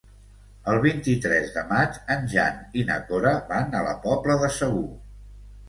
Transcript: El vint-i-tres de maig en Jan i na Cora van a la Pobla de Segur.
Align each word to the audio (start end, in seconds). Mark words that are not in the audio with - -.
El 0.71 0.79
vint-i-tres 0.85 1.51
de 1.57 1.65
maig 1.73 1.99
en 2.17 2.25
Jan 2.33 2.59
i 2.81 2.87
na 2.89 2.97
Cora 3.13 3.37
van 3.53 3.79
a 3.79 3.85
la 3.91 3.95
Pobla 4.09 4.41
de 4.47 4.53
Segur. 4.59 4.85